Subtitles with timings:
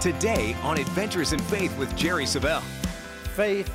[0.00, 2.62] Today on Adventures in Faith with Jerry Savelle.
[3.34, 3.68] Faith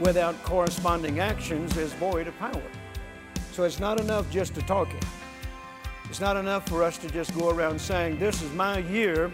[0.00, 2.62] without corresponding actions is void of power.
[3.52, 5.04] So it's not enough just to talk it.
[6.10, 9.30] It's not enough for us to just go around saying, This is my year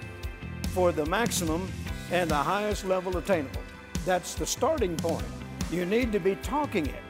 [0.74, 1.72] for the maximum
[2.12, 3.62] and the highest level attainable.
[4.04, 5.24] That's the starting point.
[5.72, 7.02] You need to be talking it.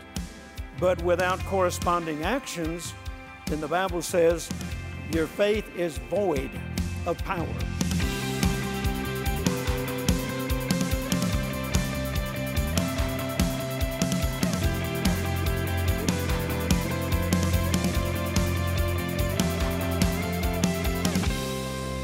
[0.79, 2.95] But without corresponding actions,
[3.47, 4.49] then the Bible says
[5.11, 6.53] your faith is void
[7.07, 7.49] of power.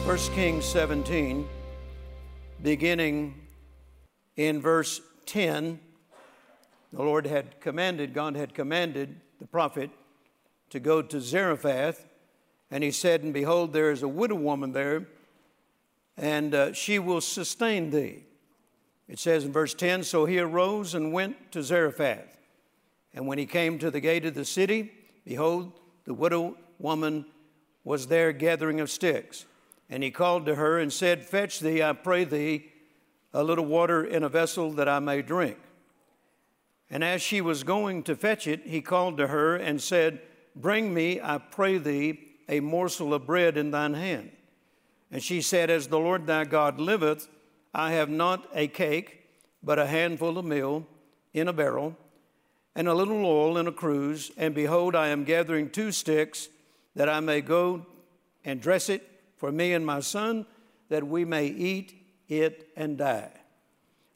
[0.06, 1.48] First Kings 17,
[2.62, 3.34] beginning
[4.36, 5.80] in verse 10,
[6.92, 9.90] the Lord had commanded, God had commanded the prophet
[10.70, 12.06] to go to Zarephath,
[12.70, 15.08] and he said, And behold, there is a widow woman there,
[16.16, 18.26] and uh, she will sustain thee.
[19.08, 22.38] It says in verse 10 So he arose and went to Zarephath.
[23.12, 24.92] And when he came to the gate of the city,
[25.24, 25.72] behold,
[26.04, 27.26] the widow woman
[27.82, 29.46] was there gathering of sticks.
[29.88, 32.72] And he called to her and said, Fetch thee, I pray thee,
[33.32, 35.58] a little water in a vessel that I may drink.
[36.90, 40.20] And as she was going to fetch it, he called to her and said,
[40.54, 44.30] Bring me, I pray thee, a morsel of bread in thine hand.
[45.10, 47.28] And she said, As the Lord thy God liveth,
[47.74, 49.24] I have not a cake,
[49.62, 50.86] but a handful of meal
[51.34, 51.96] in a barrel,
[52.74, 54.30] and a little oil in a cruse.
[54.36, 56.48] And behold, I am gathering two sticks,
[56.94, 57.84] that I may go
[58.44, 60.46] and dress it for me and my son,
[60.88, 61.94] that we may eat
[62.28, 63.30] it and die.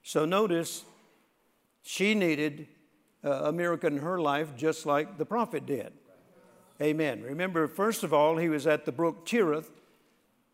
[0.03, 0.85] So notice
[1.83, 2.69] she needed
[3.25, 5.93] uh, a miracle in her life just like the prophet did.
[6.81, 7.23] Amen.
[7.23, 9.71] Remember, first of all, he was at the brook Cherith,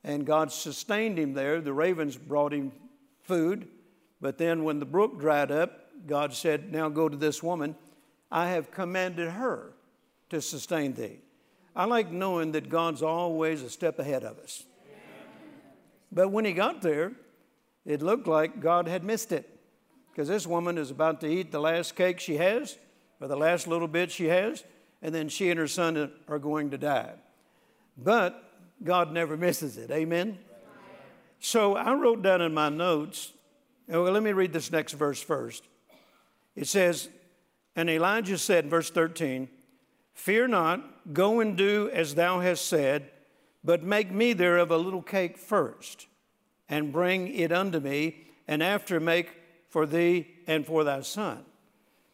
[0.03, 1.61] and God sustained him there.
[1.61, 2.73] The ravens brought him
[3.23, 3.69] food.
[4.21, 7.77] But then when the brook dried up, God said, Now go to this woman.
[8.31, 9.73] I have commanded her
[10.31, 11.21] to sustain thee.
[11.77, 14.65] I like knowing that God's always a step ahead of us.
[16.11, 17.13] But when he got there,
[17.85, 19.49] it looked like God had missed it
[20.11, 22.79] because this woman is about to eat the last cake she has,
[23.21, 24.65] or the last little bit she has,
[25.03, 27.13] and then she and her son are going to die.
[27.99, 28.43] But
[28.83, 29.91] God never misses it.
[29.91, 30.39] Amen?
[31.39, 33.33] So I wrote down in my notes,
[33.93, 35.65] oh, well, let me read this next verse first.
[36.55, 37.11] It says,
[37.77, 39.49] And Elijah said verse 13,
[40.17, 43.11] Fear not, go and do as thou hast said,
[43.63, 46.07] but make me there of a little cake first,
[46.71, 49.31] and bring it unto me, and after make
[49.69, 51.45] for thee and for thy son.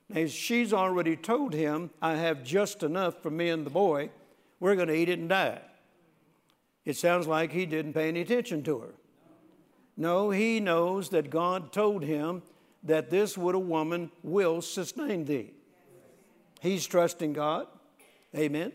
[0.08, 4.10] Now, she's already told him, I have just enough for me and the boy.
[4.58, 5.60] We're going to eat it and die.
[6.84, 8.94] It sounds like he didn't pay any attention to her.
[9.96, 12.42] No, he knows that God told him
[12.82, 15.52] that this widow woman will sustain thee.
[16.60, 17.68] He's trusting God.
[18.36, 18.72] Amen.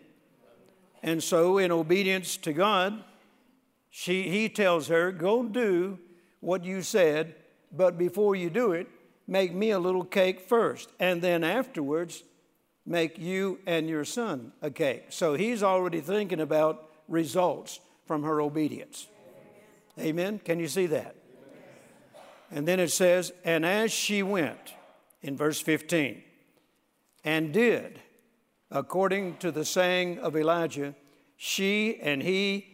[1.04, 3.04] And so, in obedience to God,
[3.90, 6.00] she, he tells her, Go do
[6.40, 7.36] what you said,
[7.72, 8.88] but before you do it,
[9.28, 10.92] make me a little cake first.
[11.00, 12.24] And then afterwards,
[12.86, 15.06] make you and your son a cake.
[15.10, 19.08] So he's already thinking about results from her obedience.
[19.98, 20.08] Amen.
[20.10, 20.40] Amen.
[20.40, 21.16] Can you see that?
[22.52, 24.74] And then it says, And as she went,
[25.22, 26.24] in verse 15,
[27.24, 28.00] and did
[28.72, 30.96] according to the saying of Elijah,
[31.36, 32.68] she and he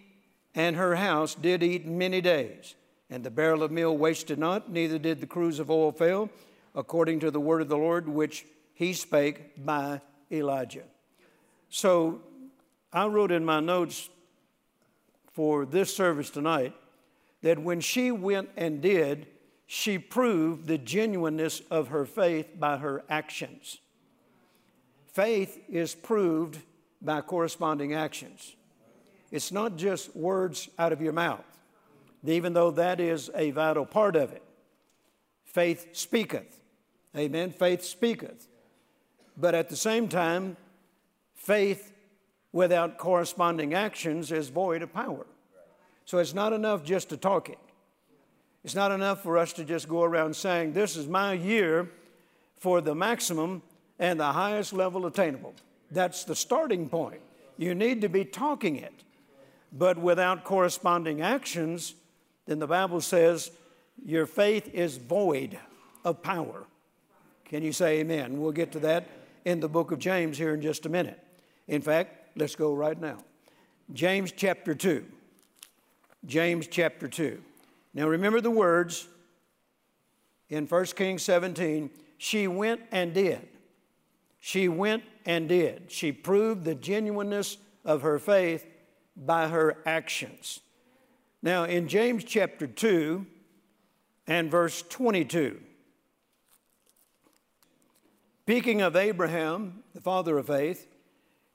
[0.56, 2.76] and her house did eat many days.
[3.10, 6.30] And the barrel of meal wasted not, neither did the cruse of oil fail,
[6.74, 10.84] according to the word of the Lord which he spake by Elijah.
[11.70, 12.22] So
[12.92, 14.10] I wrote in my notes
[15.32, 16.74] for this service tonight
[17.42, 19.28] that when she went and did,
[19.66, 23.80] she proved the genuineness of her faith by her actions.
[25.14, 26.60] Faith is proved
[27.00, 28.56] by corresponding actions.
[29.30, 31.46] It's not just words out of your mouth,
[32.26, 34.42] even though that is a vital part of it.
[35.46, 36.60] Faith speaketh.
[37.16, 37.52] Amen.
[37.52, 38.48] Faith speaketh.
[39.38, 40.58] But at the same time,
[41.36, 41.94] faith
[42.52, 45.28] without corresponding actions is void of power.
[46.06, 47.60] So it's not enough just to talk it.
[48.64, 51.90] It's not enough for us to just go around saying, This is my year
[52.56, 53.62] for the maximum
[54.04, 55.54] and the highest level attainable.
[55.90, 57.22] That's the starting point.
[57.58, 58.94] You need to be talking it.
[59.72, 61.96] But without corresponding actions,
[62.46, 63.52] then the Bible says
[64.04, 65.58] your faith is void
[66.04, 66.66] of power.
[67.46, 68.42] Can you say amen?
[68.42, 69.08] We'll get to that
[69.46, 71.24] in the book of James here in just a minute.
[71.70, 73.24] In fact, let's go right now.
[73.94, 75.06] James chapter 2.
[76.26, 77.42] James chapter 2.
[77.94, 79.08] Now remember the words
[80.50, 83.48] in 1 Kings 17 she went and did.
[84.46, 85.90] She went and did.
[85.90, 88.68] She proved the genuineness of her faith
[89.16, 90.60] by her actions.
[91.42, 93.26] Now, in James chapter 2
[94.28, 95.62] and verse 22,
[98.42, 100.90] speaking of Abraham, the father of faith,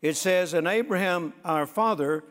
[0.00, 2.25] it says, And Abraham, our father,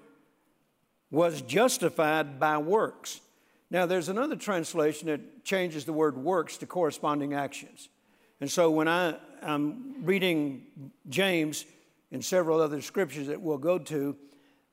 [1.12, 3.22] was justified by works.
[3.70, 7.90] Now, there's another translation that changes the word works to corresponding actions.
[8.42, 10.64] And so when I, am reading
[11.10, 11.66] James
[12.12, 14.16] and several other scriptures that we'll go to,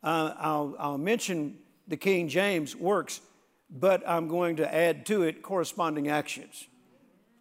[0.03, 1.59] uh, I'll, I'll mention
[1.89, 3.21] the King James works,
[3.71, 6.67] but I'm going to add to it corresponding actions.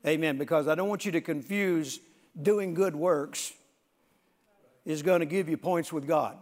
[0.06, 0.38] Amen.
[0.38, 2.00] Because I don't want you to confuse
[2.42, 3.54] doing good works
[4.86, 6.38] is going to give you points with God.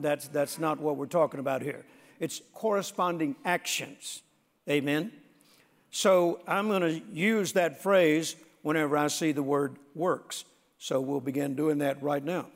[0.00, 1.84] That's, that's not what we're talking about here.
[2.18, 4.22] It's corresponding actions.
[4.68, 5.12] Amen.
[5.90, 10.44] So I'm going to use that phrase whenever I see the word works.
[10.78, 12.46] So we'll begin doing that right now.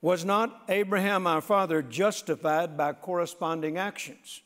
[0.00, 4.40] Was not Abraham our father justified by corresponding actions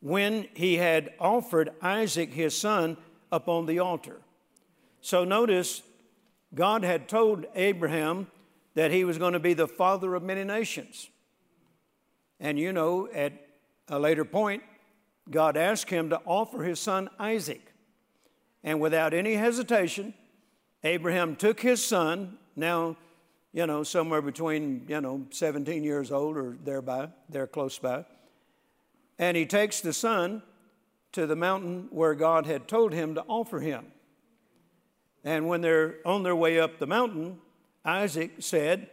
[0.00, 2.96] when he had offered Isaac his son
[3.30, 4.20] upon the altar?
[5.00, 5.82] So notice,
[6.54, 8.26] God had told Abraham
[8.74, 11.08] that he was going to be the father of many nations.
[12.40, 13.32] And you know, at
[13.88, 14.62] a later point,
[15.30, 17.72] God asked him to offer his son Isaac.
[18.64, 20.14] And without any hesitation,
[20.84, 22.96] Abraham took his son, now,
[23.52, 28.04] you know, somewhere between, you know, 17 years old or thereby, there close by,
[29.18, 30.42] and he takes the son
[31.12, 33.86] to the mountain where God had told him to offer him.
[35.24, 37.38] And when they're on their way up the mountain,
[37.84, 38.88] Isaac said,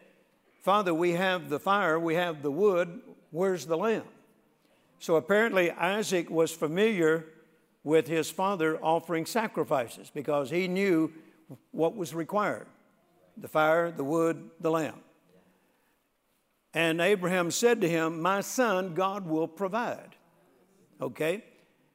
[0.61, 3.01] Father, we have the fire, we have the wood,
[3.31, 4.03] where's the lamb?
[4.99, 7.25] So apparently, Isaac was familiar
[7.83, 11.11] with his father offering sacrifices because he knew
[11.71, 12.67] what was required
[13.37, 14.99] the fire, the wood, the lamb.
[16.73, 20.15] And Abraham said to him, My son, God will provide.
[21.01, 21.43] Okay?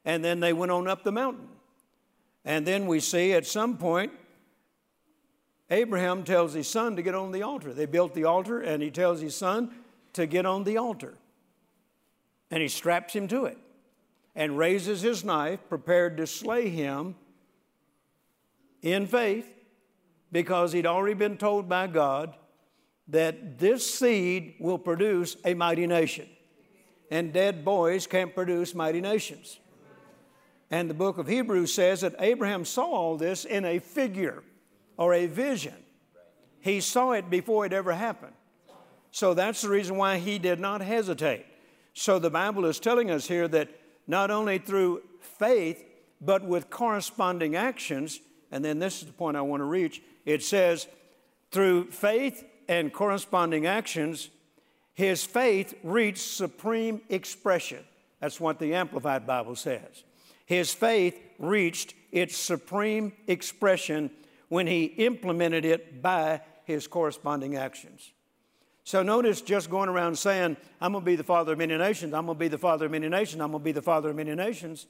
[0.04, 1.48] And then they went on up the mountain.
[2.44, 4.12] And then we see at some point,
[5.70, 7.72] Abraham tells his son to get on the altar.
[7.72, 9.70] They built the altar, and he tells his son
[10.12, 11.14] to get on the altar.
[12.50, 13.58] And he straps him to it
[14.34, 17.14] and raises his knife, prepared to slay him
[18.84, 19.46] in faith,
[20.31, 22.34] because he'd already been told by God
[23.08, 26.28] that this seed will produce a mighty nation.
[27.10, 29.58] And dead boys can't produce mighty nations.
[30.70, 34.42] And the book of Hebrews says that Abraham saw all this in a figure
[34.98, 35.75] or a vision.
[36.60, 38.34] He saw it before it ever happened.
[39.12, 41.46] So that's the reason why he did not hesitate.
[41.94, 43.69] So the Bible is telling us here that
[44.06, 45.82] not only through faith,
[46.20, 48.20] but with corresponding actions,
[48.54, 50.86] and then this is the point I want to reach it says,
[51.50, 54.30] through faith and corresponding actions,
[54.94, 57.84] his faith reached supreme expression.
[58.20, 60.04] That's what the Amplified Bible says.
[60.46, 64.08] His faith reached its supreme expression
[64.48, 68.12] when he implemented it by his corresponding actions.
[68.84, 72.14] So notice just going around saying, I'm going to be the father of many nations,
[72.14, 74.10] I'm going to be the father of many nations, I'm going to be the father
[74.10, 74.86] of many nations,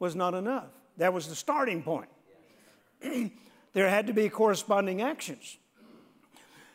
[0.00, 0.66] was not enough.
[0.96, 2.08] That was the starting point.
[3.72, 5.58] there had to be corresponding actions.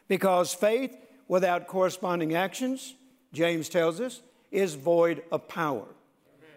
[0.07, 0.95] Because faith
[1.27, 2.95] without corresponding actions,
[3.33, 4.21] James tells us,
[4.51, 5.85] is void of power.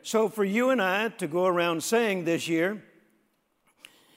[0.02, 2.82] So for you and I to go around saying this year,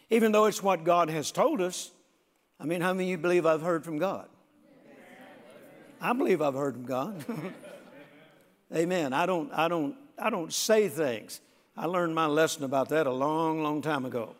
[0.09, 1.91] even though it's what God has told us,
[2.59, 4.27] I mean, how many of you believe I've heard from God?
[5.99, 7.25] I believe I've heard from God.
[8.75, 9.13] Amen.
[9.13, 11.41] I don't, I, don't, I don't say things.
[11.77, 14.35] I learned my lesson about that a long, long time ago.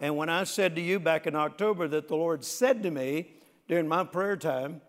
[0.00, 3.32] And when I said to you back in October that the Lord said to me
[3.68, 4.80] during my prayer time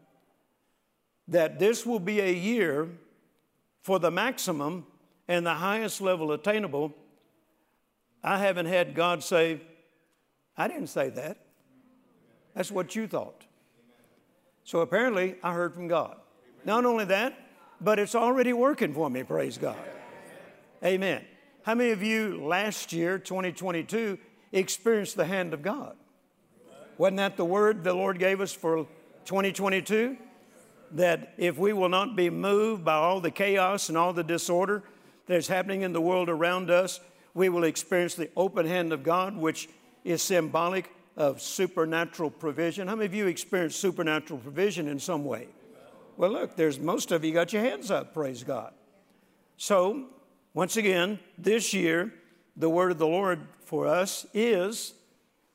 [1.28, 2.90] that this will be a year
[3.82, 4.86] for the maximum
[5.28, 6.94] and the highest level attainable,
[8.24, 9.62] I haven't had God say,
[10.58, 11.38] I didn't say that.
[12.56, 13.46] That's what you thought.
[14.64, 16.18] So apparently, I heard from God.
[16.64, 17.38] Not only that,
[17.80, 19.78] but it's already working for me, praise God.
[20.84, 21.24] Amen.
[21.64, 24.18] How many of you last year, 2022,
[24.56, 25.96] experienced the hand of God?
[26.98, 28.88] Wasn't that the word the Lord gave us for
[29.26, 30.18] 2022?
[30.92, 34.84] That if we will not be moved by all the chaos and all the disorder
[35.28, 37.00] that's happening in the world around us,
[37.34, 39.68] we will experience the open hand of God, which
[40.04, 42.88] is symbolic of supernatural provision.
[42.88, 45.48] How many of you experienced supernatural provision in some way?
[46.18, 48.74] Well, look, there's most of you got your hands up, praise God.
[49.58, 50.06] So,
[50.56, 52.14] Once again, this year,
[52.56, 54.94] the word of the Lord for us is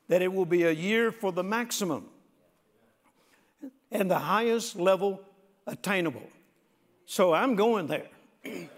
[0.07, 2.09] that it will be a year for the maximum
[3.91, 5.21] and the highest level
[5.67, 6.27] attainable.
[7.05, 8.07] So I'm going there.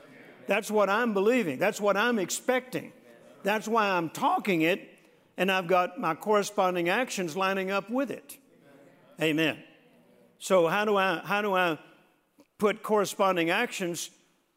[0.48, 1.58] That's what I'm believing.
[1.58, 2.92] That's what I'm expecting.
[3.44, 4.89] That's why I'm talking it,
[5.38, 8.38] and I've got my corresponding actions lining up with it.
[9.22, 9.58] Amen.
[10.39, 11.77] So how do I how do I
[12.58, 14.10] put corresponding actions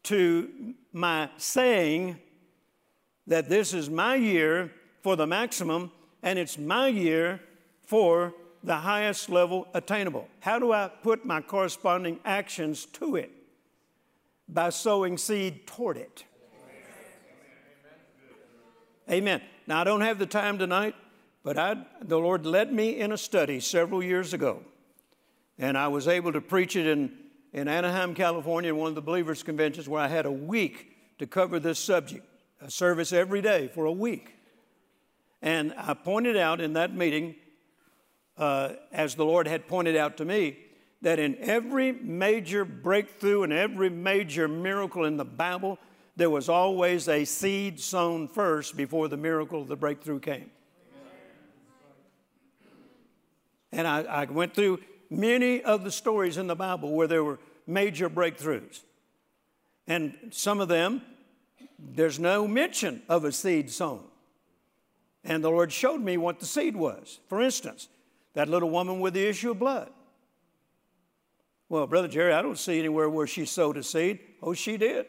[0.03, 2.19] to my saying
[3.27, 5.91] that this is my year for the maximum
[6.23, 7.39] and it's my year
[7.83, 10.27] for the highest level attainable?
[10.39, 13.31] How do I put my corresponding actions to it?
[14.49, 16.23] By sowing seed toward it.
[19.09, 19.41] Amen.
[19.67, 20.95] Now, I don't have the time tonight,
[21.43, 24.61] but I, the Lord led me in a study several years ago,
[25.57, 27.11] and I was able to preach it in,
[27.53, 31.27] in Anaheim, California, in one of the believers' conventions where I had a week to
[31.27, 32.25] cover this subject,
[32.61, 34.35] a service every day for a week.
[35.41, 37.35] And I pointed out in that meeting,
[38.37, 40.57] uh, as the Lord had pointed out to me,
[41.01, 45.77] that in every major breakthrough and every major miracle in the Bible,
[46.15, 50.49] there was always a seed sown first before the miracle of the breakthrough came.
[53.71, 57.37] And I, I, went through many of the stories in the Bible where there were
[57.67, 58.81] major breakthroughs.
[59.85, 61.01] And some of them,
[61.79, 64.03] there's no mention of a seed sown.
[65.23, 67.19] And the Lord showed me what the seed was.
[67.27, 67.89] For instance,
[68.33, 69.91] that little woman with the issue of blood.
[71.69, 74.19] Well, Brother Jerry, I don't see anywhere where she sowed a seed.
[74.41, 75.05] Oh, she did.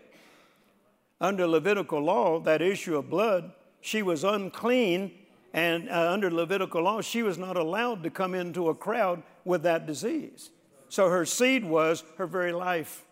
[1.20, 5.12] Under Levitical law, that issue of blood, she was unclean,
[5.52, 9.62] and uh, under Levitical law, she was not allowed to come into a crowd with
[9.62, 10.50] that disease.
[10.88, 13.04] So her seed was her very life.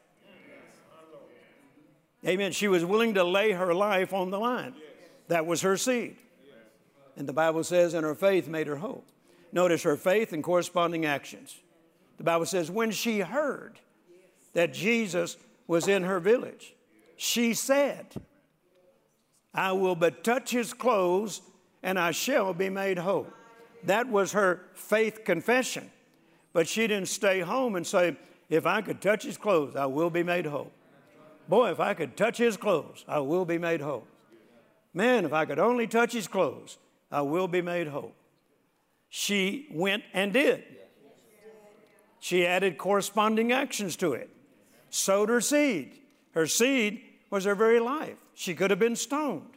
[2.26, 2.52] Amen.
[2.52, 4.75] She was willing to lay her life on the line.
[5.28, 6.16] That was her seed.
[7.16, 9.04] And the Bible says, and her faith made her whole.
[9.52, 11.56] Notice her faith and corresponding actions.
[12.18, 13.78] The Bible says, when she heard
[14.54, 16.75] that Jesus was in her village,
[17.16, 18.06] she said,
[19.54, 21.40] I will but touch his clothes
[21.83, 23.28] and I shall be made whole.
[23.85, 25.90] That was her faith confession.
[26.52, 28.16] But she didn't stay home and say,
[28.50, 30.73] If I could touch his clothes, I will be made whole.
[31.49, 34.07] Boy, if I could touch his clothes, I will be made whole.
[34.93, 36.79] Man, if I could only touch his clothes,
[37.11, 38.12] I will be made whole.
[39.09, 40.65] She went and did.
[42.19, 44.31] She added corresponding actions to it,
[44.91, 46.00] sowed her seed.
[46.33, 48.17] Her seed was her very life.
[48.35, 49.50] She could have been stoned.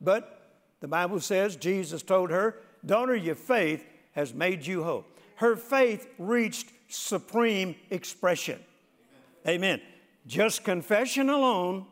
[0.00, 2.56] But the Bible says Jesus told her,
[2.86, 5.04] Daughter, your faith has made you whole.
[5.36, 8.58] Her faith reached supreme expression.
[9.46, 9.80] Amen.
[10.28, 11.86] Just confession alone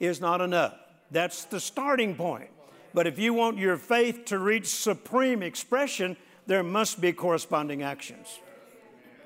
[0.00, 0.74] is not enough.
[1.12, 2.50] That's the starting point.
[2.92, 6.16] But if you want your faith to reach supreme expression,
[6.46, 8.40] there must be corresponding actions.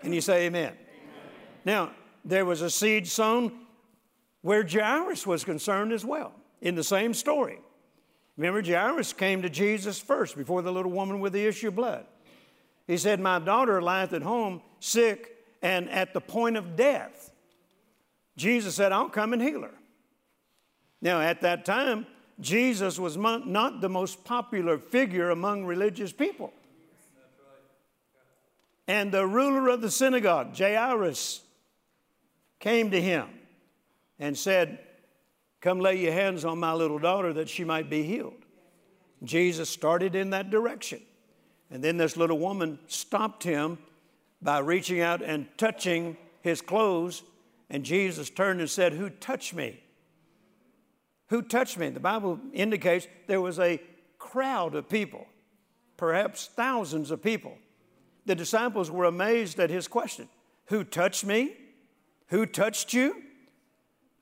[0.03, 0.75] Can you say amen?
[0.75, 0.77] amen?
[1.65, 1.93] Now,
[2.27, 3.53] there was a seed sown
[4.43, 7.59] where Jairus was concerned as well, in the same story.
[8.37, 12.05] Remember, Jairus came to Jesus first before the little woman with the issue of blood.
[12.87, 17.31] He said, My daughter lieth at home sick and at the point of death.
[18.37, 19.75] Jesus said, I'll come and heal her.
[21.01, 22.07] Now, at that time,
[22.41, 26.53] Jesus was not the most popular figure among religious people.
[28.89, 31.43] And the ruler of the synagogue, Jairus,
[32.61, 33.29] came to him
[34.19, 34.79] and said,
[35.61, 38.45] Come lay your hands on my little daughter that she might be healed.
[39.25, 41.01] Jesus started in that direction.
[41.71, 43.79] And then this little woman stopped him
[44.41, 47.23] by reaching out and touching his clothes.
[47.69, 49.81] And Jesus turned and said, Who touched me?
[51.29, 51.89] Who touched me?
[51.89, 53.81] The Bible indicates there was a
[54.19, 55.27] crowd of people,
[55.97, 57.59] perhaps thousands of people.
[58.27, 60.29] The disciples were amazed at his question
[60.67, 61.57] Who touched me?
[62.29, 63.23] Who touched you?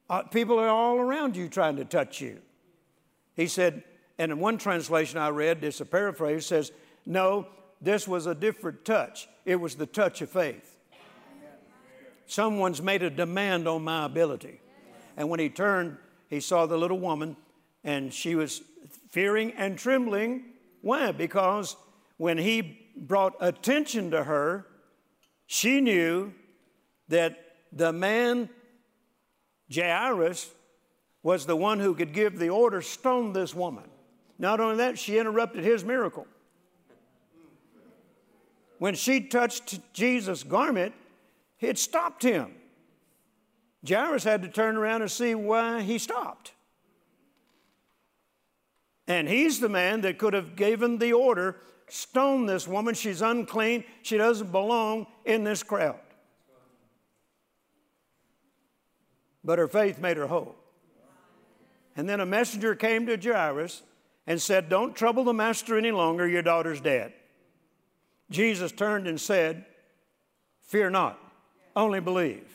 [0.09, 2.41] Uh, people are all around you trying to touch you.
[3.35, 3.83] He said,
[4.19, 6.73] and in one translation I read, it's a paraphrase, says,
[7.07, 7.49] No,
[7.81, 9.29] this was a different touch.
[9.45, 10.74] It was the touch of faith.
[12.27, 14.61] Someone's made a demand on my ability.
[15.17, 15.97] And when he turned,
[16.29, 17.37] he saw the little woman,
[17.85, 18.63] and she was
[19.11, 20.45] fearing and trembling.
[20.81, 21.13] Why?
[21.13, 21.77] Because
[22.17, 24.67] when he brought attention to her,
[25.47, 26.33] she knew
[27.09, 27.39] that
[27.73, 28.49] the man,
[29.73, 30.51] Jairus,
[31.23, 33.85] was the one who could give the order stone this woman.
[34.39, 36.27] Not only that, she interrupted his miracle.
[38.79, 40.95] When she touched Jesus' garment,
[41.67, 42.53] it stopped him.
[43.87, 46.53] Jairus had to turn around and see why he stopped.
[49.07, 51.57] And he's the man that could have given the order
[51.89, 52.95] stone this woman.
[52.95, 53.85] She's unclean.
[54.03, 56.01] She doesn't belong in this crowd.
[59.45, 60.57] But her faith made her whole.
[61.97, 63.83] And then a messenger came to Jairus
[64.27, 66.27] and said, Don't trouble the master any longer.
[66.27, 67.13] Your daughter's dead.
[68.31, 69.67] Jesus turned and said,
[70.63, 71.19] Fear not,
[71.77, 72.47] only believe.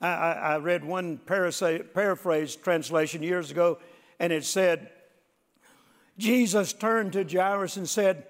[0.00, 3.78] I, I, I read one paraphrase translation years ago,
[4.18, 4.90] and it said,
[6.18, 8.26] Jesus turned to Jairus and said,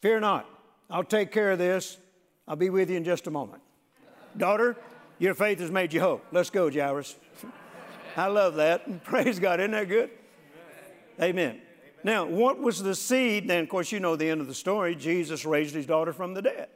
[0.00, 0.48] Fear not,
[0.90, 1.98] I'll take care of this.
[2.46, 3.62] I'll be with you in just a moment.
[4.36, 4.76] Daughter,
[5.18, 6.20] your faith has made you whole.
[6.30, 7.16] Let's go, Jairus.
[8.16, 9.04] I love that.
[9.04, 9.60] Praise God.
[9.60, 10.10] Isn't that good?
[11.20, 11.30] Amen.
[11.30, 11.60] Amen.
[12.04, 13.48] Now, what was the seed?
[13.48, 14.94] Then, of course, you know the end of the story.
[14.94, 16.68] Jesus raised his daughter from the dead.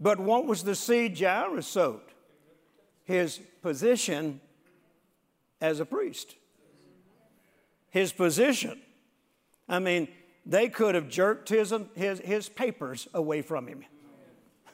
[0.00, 2.00] But what was the seed Jairus sowed?
[3.04, 4.40] His position
[5.60, 6.36] as a priest
[7.90, 8.80] his position.
[9.68, 10.08] I mean,
[10.46, 13.84] they could have jerked his, his, his papers away from him.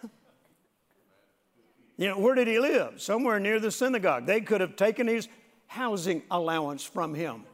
[1.96, 3.00] you know, where did he live?
[3.00, 4.26] Somewhere near the synagogue.
[4.26, 5.28] They could have taken his
[5.66, 7.44] housing allowance from him.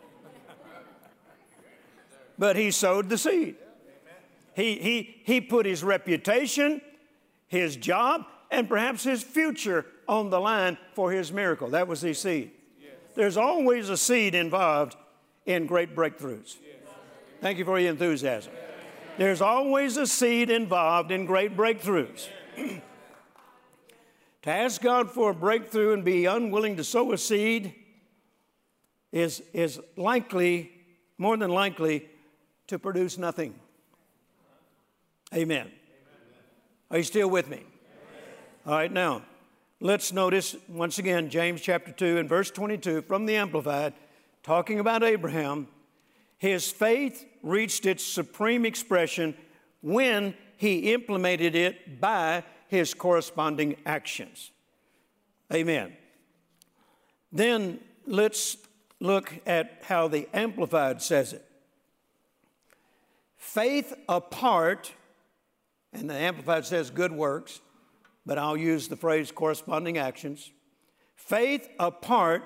[2.39, 3.57] But he sowed the seed.
[4.55, 6.81] He, he, he put his reputation,
[7.51, 11.71] his job, and perhaps his future on the line for his miracle.
[11.71, 12.53] That was his seed.
[13.17, 14.97] There's always a seed involved
[15.47, 16.57] in great breakthroughs.
[17.41, 18.53] Thank you for your enthusiasm.
[19.19, 22.29] There's always a seed involved in great breakthroughs.
[22.57, 22.81] to
[24.51, 27.75] ask God for a breakthrough and be unwilling to sow a seed
[29.11, 30.71] is, is likely,
[31.19, 32.09] more than likely,
[32.69, 33.59] to produce nothing.
[35.35, 35.73] Amen.
[36.91, 37.63] Are you still with me?
[38.67, 39.23] All right, now,
[39.79, 43.95] let's notice once again James chapter 2 and verse 22 from the Amplified
[44.43, 45.69] talking about Abraham,
[46.39, 49.37] his faith reached its supreme expression
[49.83, 54.51] when he implemented it by his corresponding actions.
[55.53, 55.97] Amen.
[57.31, 58.57] Then let's
[58.99, 61.45] look at how the Amplified says it.
[63.37, 64.93] Faith apart,
[65.93, 67.61] and the Amplified says good works,
[68.25, 70.51] but I'll use the phrase corresponding actions.
[71.17, 72.45] Faith apart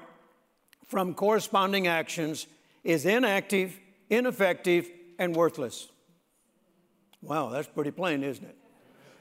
[0.87, 2.46] from corresponding actions
[2.83, 3.78] is inactive,
[4.11, 5.88] ineffective, and worthless.
[7.22, 8.57] Wow, that's pretty plain, isn't it?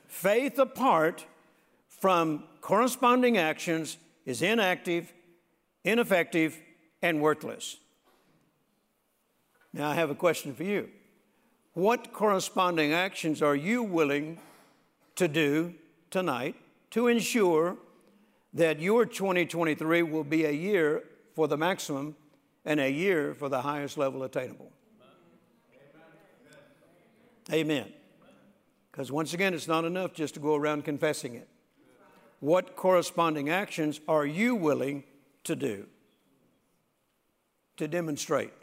[0.07, 1.25] Faith apart
[1.87, 5.13] from corresponding actions is inactive,
[5.83, 6.59] ineffective,
[7.01, 7.77] and worthless.
[9.71, 10.89] Now, I have a question for you.
[11.73, 14.39] What corresponding actions are you willing
[15.15, 15.73] to do
[16.11, 16.55] tonight
[16.91, 17.77] to ensure
[18.53, 22.15] that your 2023 will be a year for the maximum
[22.65, 24.71] and a year for the highest level attainable.
[27.51, 27.91] Amen.
[28.91, 31.49] Because once again, it's not enough just to go around confessing it.
[32.39, 35.03] What corresponding actions are you willing
[35.45, 35.87] to do?
[37.77, 38.53] To demonstrate,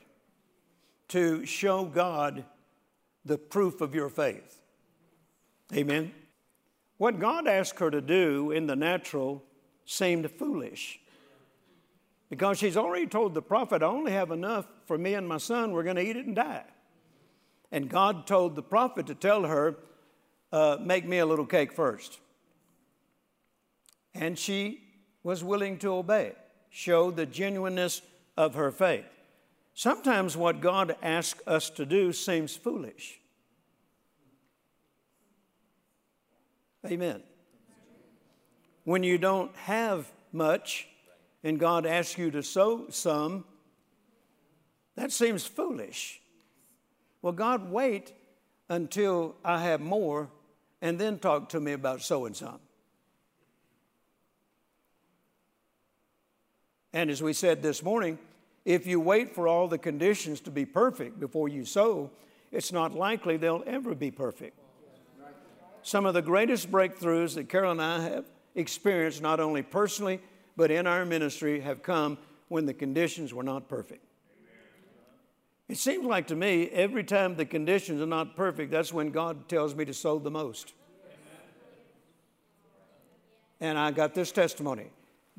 [1.09, 2.44] to show God
[3.24, 4.61] the proof of your faith.
[5.74, 6.12] Amen.
[6.96, 9.42] What God asked her to do in the natural
[9.85, 11.00] seemed foolish.
[12.28, 15.72] Because she's already told the prophet, I only have enough for me and my son.
[15.72, 16.64] We're going to eat it and die.
[17.72, 19.76] And God told the prophet to tell her,
[20.52, 22.18] uh, Make me a little cake first.
[24.14, 24.83] And she
[25.22, 26.33] was willing to obey,
[26.68, 28.02] show the genuineness
[28.37, 29.04] of her faith.
[29.74, 33.20] Sometimes what God asks us to do seems foolish.
[36.87, 37.22] Amen.
[38.85, 40.88] When you don't have much,
[41.42, 43.44] and God asks you to sow some,
[44.96, 46.20] that seems foolish.
[47.22, 48.12] Well, God, wait
[48.68, 50.30] until I have more
[50.83, 52.59] and then talk to me about sowing some.
[56.92, 58.18] And as we said this morning,
[58.64, 62.11] if you wait for all the conditions to be perfect before you sow,
[62.53, 64.59] it's not likely they'll ever be perfect.
[65.83, 70.20] Some of the greatest breakthroughs that Carol and I have experienced, not only personally,
[70.57, 72.18] but in our ministry have come
[72.49, 74.05] when the conditions were not perfect.
[75.68, 79.49] It seems like to me, every time the conditions are not perfect, that's when God
[79.49, 80.75] tells me to sow the most.
[83.61, 84.88] And I got this testimony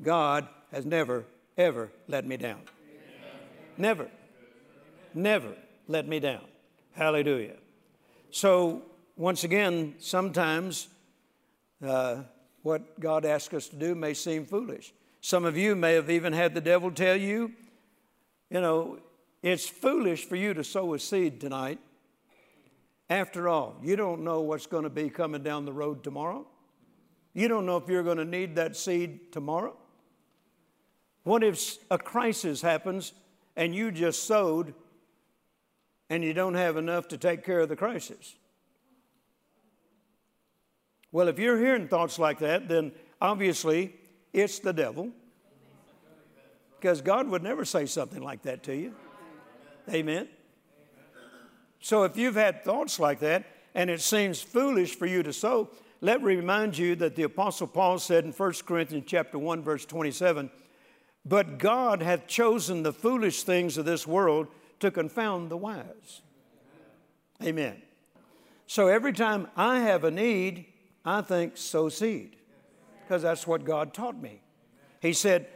[0.02, 1.24] God has never,
[1.56, 2.62] ever let me down.
[3.76, 4.08] Never,
[5.14, 5.54] never
[5.88, 6.44] let me down.
[6.92, 7.56] Hallelujah.
[8.30, 8.82] So,
[9.16, 10.88] once again, sometimes
[11.84, 12.22] uh,
[12.62, 14.92] what God asks us to do may seem foolish.
[15.20, 17.52] Some of you may have even had the devil tell you,
[18.50, 18.98] you know,
[19.42, 21.80] It's foolish for you to sow a seed tonight.
[23.10, 26.46] After all, you don't know what's going to be coming down the road tomorrow.
[27.34, 29.76] You don't know if you're going to need that seed tomorrow.
[31.24, 33.12] What if a crisis happens
[33.56, 34.74] and you just sowed
[36.10, 38.36] and you don't have enough to take care of the crisis?
[41.10, 43.94] Well, if you're hearing thoughts like that, then obviously
[44.32, 45.10] it's the devil.
[46.80, 48.94] Because God would never say something like that to you.
[49.92, 50.28] Amen.
[51.80, 55.70] So if you've had thoughts like that and it seems foolish for you to sow,
[56.00, 59.84] let me remind you that the apostle Paul said in 1 Corinthians chapter 1 verse
[59.84, 60.50] 27,
[61.24, 64.48] "But God hath chosen the foolish things of this world
[64.80, 66.22] to confound the wise."
[67.42, 67.82] Amen.
[68.66, 70.66] So every time I have a need,
[71.04, 72.36] I think sow seed
[73.02, 74.40] because that's what God taught me.
[75.00, 75.48] He said,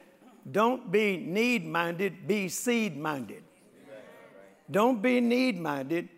[0.50, 3.44] Don't be need minded, be seed minded.
[4.70, 6.09] Don't be need minded,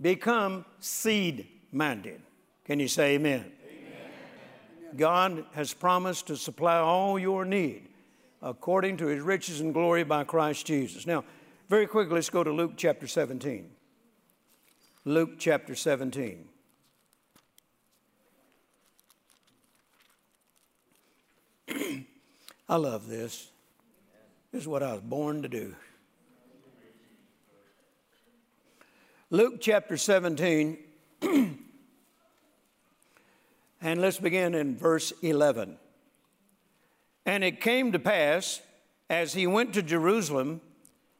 [0.00, 2.22] become seed minded.
[2.64, 3.40] Can you say amen?
[3.40, 4.96] amen?
[4.96, 7.87] God has promised to supply all your need
[8.42, 11.06] according to his riches and glory by Christ Jesus.
[11.06, 11.24] Now,
[11.68, 13.70] very quickly, let's go to Luke chapter 17.
[15.04, 16.48] Luke chapter 17.
[22.68, 23.50] I love this.
[24.52, 25.74] This is what I was born to do.
[29.30, 30.78] Luke chapter 17,
[33.82, 35.76] and let's begin in verse 11.
[37.28, 38.62] And it came to pass,
[39.10, 40.62] as he went to Jerusalem,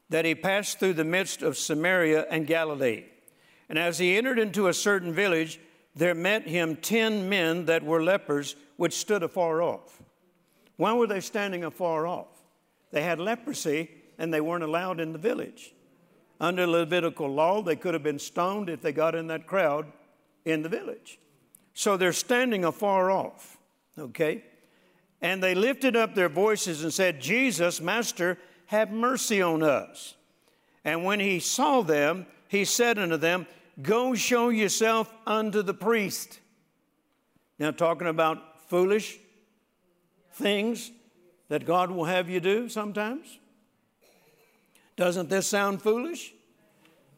[0.09, 3.05] that he passed through the midst of Samaria and Galilee.
[3.69, 5.61] And as he entered into a certain village,
[5.95, 10.01] there met him ten men that were lepers, which stood afar off.
[10.77, 12.43] Why were they standing afar off?
[12.91, 15.75] They had leprosy and they weren't allowed in the village.
[16.41, 19.93] Under Levitical law, they could have been stoned if they got in that crowd
[20.47, 21.19] in the village.
[21.75, 23.59] So they're standing afar off,
[23.99, 24.45] okay?
[25.21, 30.15] And they lifted up their voices and said, Jesus, Master, have mercy on us.
[30.85, 33.47] And when he saw them, he said unto them,
[33.83, 36.41] Go show yourself unto the priest.
[37.59, 39.19] Now, talking about foolish
[40.33, 40.91] things
[41.49, 43.39] that God will have you do sometimes?
[44.97, 46.33] Doesn't this sound foolish?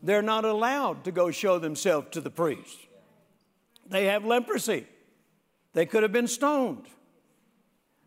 [0.03, 2.79] They're not allowed to go show themselves to the priest.
[3.87, 4.87] They have leprosy.
[5.73, 6.87] They could have been stoned.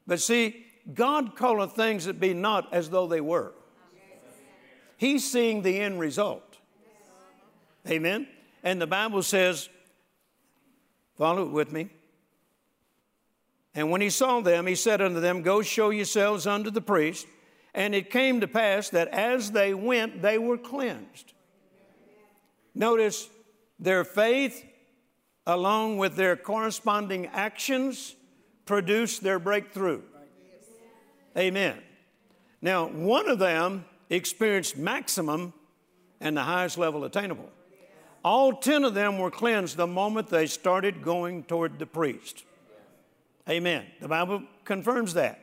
[0.06, 3.54] But see, God calleth things that be not as though they were.
[4.98, 6.58] He's seeing the end result.
[7.88, 8.28] Amen.
[8.64, 9.70] And the Bible says,
[11.18, 11.90] follow it with me.
[13.76, 17.26] And when he saw them, he said unto them, Go show yourselves unto the priest.
[17.74, 21.34] And it came to pass that as they went, they were cleansed.
[22.76, 23.28] Notice
[23.80, 24.64] their faith,
[25.48, 28.16] along with their corresponding actions,
[28.66, 30.02] produced their breakthrough.
[31.38, 31.78] Amen.
[32.62, 35.54] Now, one of them experienced maximum
[36.22, 37.50] and the highest level attainable.
[38.24, 42.46] All 10 of them were cleansed the moment they started going toward the priest.
[43.50, 43.86] Amen.
[44.00, 45.40] The Bible confirms that.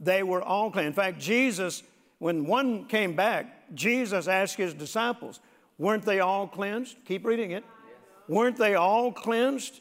[0.00, 0.86] They were all clean.
[0.86, 1.82] In fact, Jesus,
[2.18, 5.40] when one came back, Jesus asked his disciples,
[5.76, 6.96] weren't they all cleansed?
[7.04, 7.64] Keep reading it.
[8.28, 9.80] Weren't they all cleansed?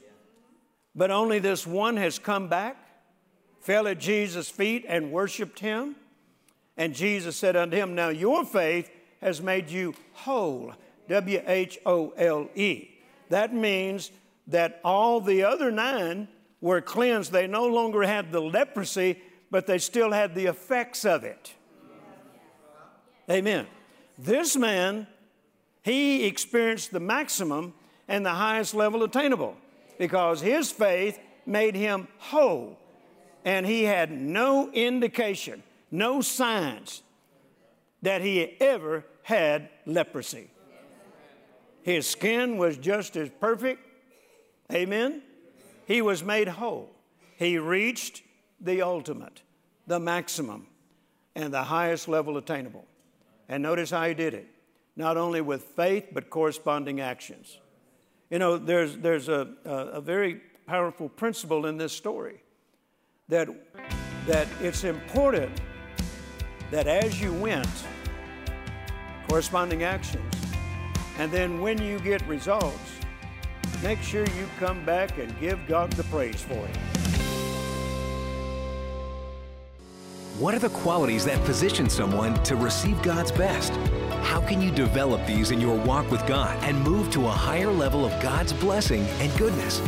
[0.95, 2.77] But only this one has come back,
[3.61, 5.95] fell at Jesus' feet, and worshiped him.
[6.77, 8.89] And Jesus said unto him, Now your faith
[9.21, 10.73] has made you whole.
[11.09, 12.89] W H O L E.
[13.29, 14.11] That means
[14.47, 16.27] that all the other nine
[16.59, 17.31] were cleansed.
[17.31, 21.53] They no longer had the leprosy, but they still had the effects of it.
[23.29, 23.67] Amen.
[24.17, 25.07] This man,
[25.83, 27.73] he experienced the maximum
[28.07, 29.55] and the highest level attainable
[30.01, 32.75] because his faith made him whole.
[33.45, 35.61] And he had no indication,
[35.91, 37.03] no signs
[38.01, 40.49] that he ever had leprosy.
[41.83, 43.85] His skin was just as perfect.
[44.73, 45.21] Amen.
[45.85, 46.89] He was made whole.
[47.35, 48.23] He reached
[48.59, 49.43] the ultimate,
[49.85, 50.65] the maximum,
[51.35, 52.87] and the highest level attainable.
[53.47, 54.47] And notice how he did it
[54.95, 57.59] not only with faith, but corresponding actions.
[58.31, 62.41] You know, there's, there's a, a, very powerful principle in this story
[63.29, 63.47] that,
[64.25, 65.51] that it's important
[66.71, 67.67] that as you went,
[69.27, 70.33] corresponding actions,
[71.19, 73.01] and then when you get results,
[73.83, 76.77] Make sure you come back and give God the praise for it.
[80.37, 83.73] What are the qualities that position someone to receive God's best?
[84.21, 87.71] How can you develop these in your walk with God and move to a higher
[87.71, 89.81] level of God's blessing and goodness?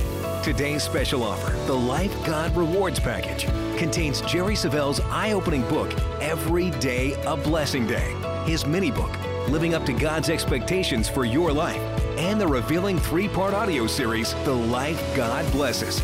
[0.44, 3.46] Today's special offer, the Life God Rewards Package,
[3.78, 8.14] contains Jerry Savelle's eye opening book, Every Day a Blessing Day,
[8.46, 9.12] his mini book,
[9.48, 11.82] Living Up to God's Expectations for Your Life,
[12.18, 16.02] and the revealing three part audio series, The Life God Blesses.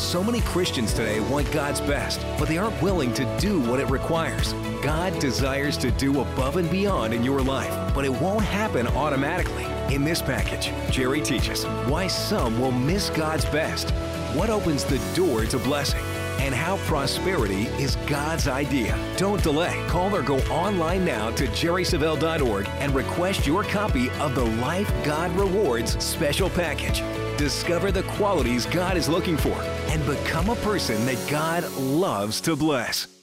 [0.00, 3.90] So many Christians today want God's best, but they aren't willing to do what it
[3.90, 4.54] requires.
[4.84, 9.64] God desires to do above and beyond in your life, but it won't happen automatically.
[9.94, 13.92] In this package, Jerry teaches why some will miss God's best,
[14.36, 16.02] what opens the door to blessing,
[16.38, 18.98] and how prosperity is God's idea.
[19.16, 19.82] Don't delay.
[19.88, 25.32] Call or go online now to jerrysavelle.org and request your copy of the Life God
[25.32, 27.02] Rewards special package.
[27.38, 32.54] Discover the qualities God is looking for and become a person that God loves to
[32.54, 33.13] bless.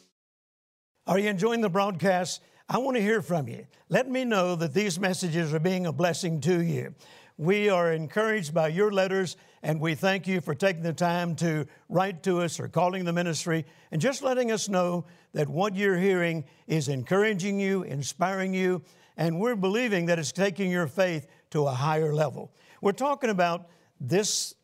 [1.11, 2.41] Are you enjoying the broadcast?
[2.69, 3.67] I want to hear from you.
[3.89, 6.95] Let me know that these messages are being a blessing to you.
[7.37, 11.67] We are encouraged by your letters, and we thank you for taking the time to
[11.89, 15.97] write to us or calling the ministry and just letting us know that what you're
[15.97, 18.81] hearing is encouraging you, inspiring you,
[19.17, 22.53] and we're believing that it's taking your faith to a higher level.
[22.79, 23.67] We're talking about
[23.99, 24.55] this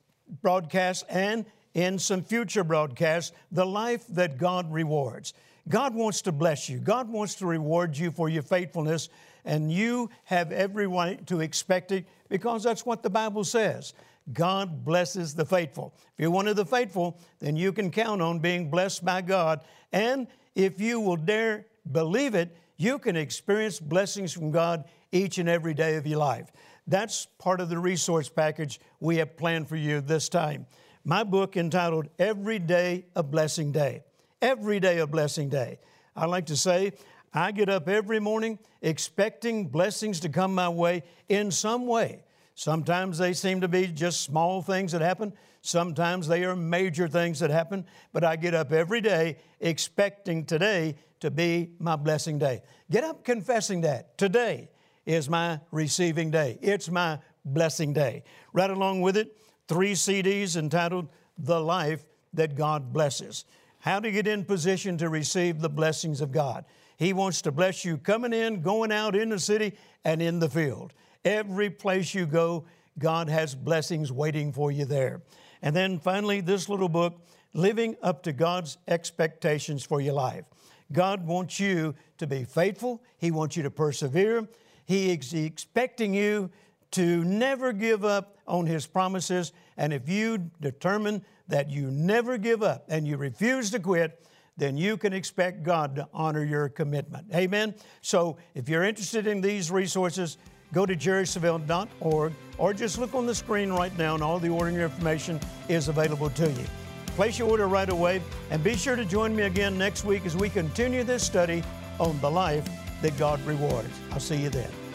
[0.42, 5.34] broadcast and in some future broadcasts, the life that God rewards.
[5.68, 6.80] God wants to bless you.
[6.80, 9.10] God wants to reward you for your faithfulness,
[9.44, 13.94] and you have every right to expect it because that's what the Bible says.
[14.34, 15.94] God blesses the faithful.
[16.14, 19.62] If you're one of the faithful, then you can count on being blessed by God.
[19.94, 25.48] And if you will dare believe it, you can experience blessings from God each and
[25.48, 26.52] every day of your life.
[26.86, 30.68] That's part of the resource package we have planned for you this time.
[31.04, 34.04] My book entitled Every Day a Blessing Day.
[34.42, 35.80] Every day a blessing day.
[36.16, 36.94] I like to say,
[37.34, 42.24] I get up every morning expecting blessings to come my way in some way.
[42.54, 45.34] Sometimes they seem to be just small things that happen.
[45.62, 47.86] Sometimes they are major things that happen.
[48.14, 52.62] But I get up every day expecting today to be my blessing day.
[52.90, 54.18] Get up confessing that.
[54.18, 54.70] Today
[55.06, 56.58] is my receiving day.
[56.62, 58.24] It's my blessing day.
[58.54, 59.36] Right along with it,
[59.68, 63.46] three CDs entitled The Life That God Blesses.
[63.80, 66.66] How to get in position to receive the blessings of God.
[66.98, 70.50] He wants to bless you coming in, going out in the city, and in the
[70.50, 70.94] field.
[71.24, 72.66] Every place you go,
[72.98, 75.22] God has blessings waiting for you there.
[75.62, 77.22] And then finally, this little book,
[77.54, 80.46] Living Up to God's Expectations for Your Life.
[80.92, 84.48] God wants you to be faithful, He wants you to persevere,
[84.86, 86.50] He is expecting you
[86.92, 89.52] to never give up on His promises.
[89.76, 94.24] And if you determine that you never give up and you refuse to quit,
[94.58, 97.28] then you can expect God to honor your commitment.
[97.34, 97.76] Amen?
[98.02, 100.38] So if you're interested in these resources,
[100.74, 104.76] go to jerrysavelle.org or just look on the screen right now and all the ordering
[104.76, 106.66] information is available to you.
[107.08, 110.36] Place your order right away and be sure to join me again next week as
[110.36, 111.64] we continue this study
[112.00, 112.68] on the life
[113.02, 113.90] that God rewards.
[114.12, 114.87] I'll see you then.